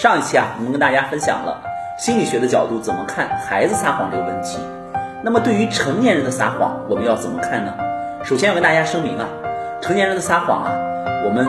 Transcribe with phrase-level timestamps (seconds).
[0.00, 1.60] 上一期啊，我们跟大家分享了
[1.98, 4.58] 心理学的角度怎么看孩子撒谎这个问题。
[5.22, 7.74] 那么对于成年人的撒谎，我们要怎么看呢？
[8.24, 9.28] 首先要跟大家声明啊，
[9.82, 10.72] 成年人的撒谎啊，
[11.26, 11.46] 我们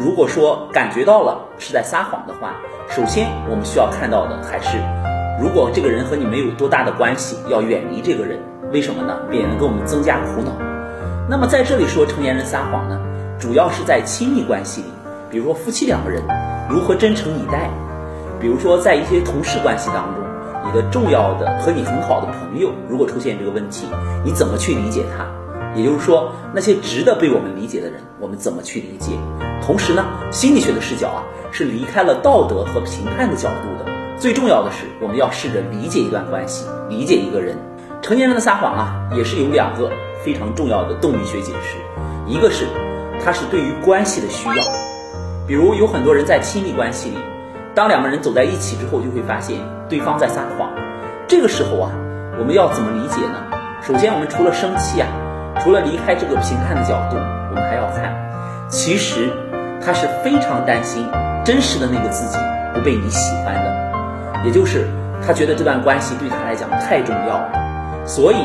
[0.00, 2.56] 如果说感觉到了是在撒谎的话，
[2.88, 4.78] 首先我们需要看到的还是，
[5.40, 8.36] 如果这个人和你没有多大的关系，要远离这个人。
[8.72, 9.16] 为什么呢？
[9.30, 10.50] 免得给我们增加苦恼。
[11.30, 13.00] 那么在这里说成年人撒谎呢，
[13.38, 14.88] 主要是在亲密关系里，
[15.30, 16.20] 比如说夫妻两个人
[16.68, 17.70] 如何真诚以待。
[18.42, 20.24] 比如说，在一些同事关系当中，
[20.66, 23.86] 你的重要的和你很好的朋友，如果出现这个问题，
[24.24, 25.24] 你怎么去理解他？
[25.76, 29.12] 也就是说，那些值得被我们理解的人，我们怎么去理解？
[29.64, 33.88] 同时呢，心理学的视角啊，是离开了道德和评判的角度的。
[34.18, 37.56] 最重要的是，我们要试着理解一段关系，理解一个人。
[38.02, 39.92] 成年人的撒谎啊，也是有两个
[40.24, 41.76] 非常重要的动力学解释，
[42.26, 42.66] 一个是，
[43.24, 44.64] 它是对于关系的需要。
[45.46, 47.16] 比如有很多人在亲密关系里。
[47.74, 49.58] 当两个人走在一起之后，就会发现
[49.88, 50.68] 对方在撒谎。
[51.26, 51.90] 这个时候啊，
[52.38, 53.40] 我们要怎么理解呢？
[53.80, 55.08] 首先，我们除了生气啊，
[55.60, 58.14] 除了离开这个评判的角度，我们还要看，
[58.68, 59.30] 其实
[59.80, 61.08] 他是非常担心
[61.44, 62.36] 真实的那个自己
[62.74, 64.86] 不被你喜欢的，也就是
[65.26, 68.36] 他觉得这段关系对他来讲太重要了，所以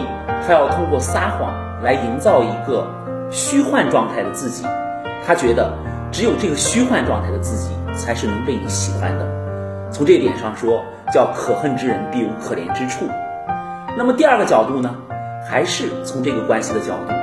[0.48, 2.88] 他要通过撒谎来营造一个
[3.30, 4.66] 虚幻状态的自己。
[5.26, 5.74] 他觉得
[6.14, 7.76] 只有这个虚幻状态的自己。
[7.98, 9.26] 才是能被你喜欢的。
[9.92, 13.08] 从这点上说，叫可恨之人必有可怜之处。
[13.98, 14.96] 那么第二个角度呢，
[15.50, 17.14] 还是从这个关系的角度，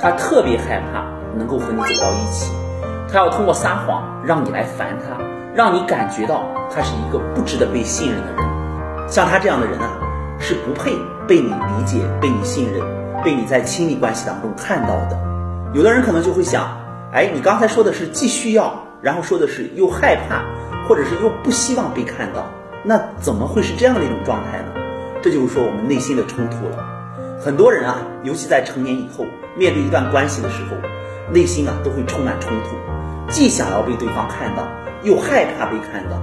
[0.00, 1.04] 他特别害怕
[1.36, 2.52] 能够和你走到一起，
[3.08, 5.16] 他要通过撒谎让你来烦他，
[5.54, 9.08] 让你感觉到他是一个不值得被信任的人。
[9.08, 9.88] 像他这样的人啊，
[10.38, 10.92] 是不配
[11.28, 12.82] 被你理解、被你信任、
[13.22, 15.18] 被你在亲密关系当中看到的。
[15.72, 16.76] 有的人可能就会想，
[17.12, 18.74] 哎，你刚才说的是既需要。
[19.02, 20.44] 然后说的是又害怕，
[20.88, 22.48] 或者是又不希望被看到，
[22.84, 24.66] 那怎么会是这样的一种状态呢？
[25.20, 26.78] 这就是说我们内心的冲突了。
[27.40, 29.26] 很多人啊，尤其在成年以后，
[29.56, 30.76] 面对一段关系的时候，
[31.32, 32.76] 内心啊都会充满冲突，
[33.28, 34.68] 既想要被对方看到，
[35.02, 36.16] 又害怕被看到；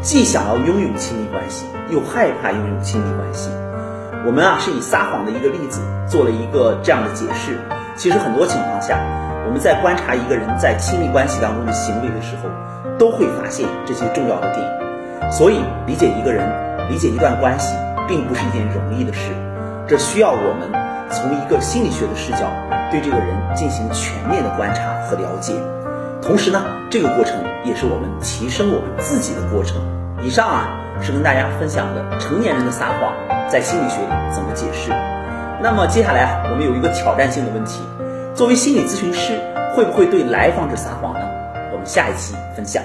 [0.00, 3.50] 既想要拥有亲密关系，又害怕拥有亲密关系。
[4.24, 7.58] 我们啊是以撒谎的一个例子做了一个这样的解释。
[7.96, 8.98] 其实很多情况下。
[9.44, 12.48] 我们在观察一个人在亲密关系当中的行为的时候，
[12.98, 15.30] 都会发现这些重要的点。
[15.30, 16.46] 所以，理解一个人、
[16.88, 17.74] 理解一段关系，
[18.06, 19.32] 并不是一件容易的事。
[19.86, 20.70] 这需要我们
[21.10, 22.50] 从一个心理学的视角，
[22.90, 25.54] 对这个人进行全面的观察和了解。
[26.22, 29.76] 同时呢，这个过程也是我们提升我们自己的过程。
[30.22, 30.68] 以上啊，
[31.00, 33.12] 是跟大家分享的成年人的撒谎
[33.48, 34.92] 在心理学里怎么解释。
[35.60, 37.82] 那么接下来啊，我们有一个挑战性的问题。
[38.42, 39.40] 作为心理咨询师，
[39.72, 41.20] 会不会对来访者撒谎呢？
[41.70, 42.82] 我们下一期分享。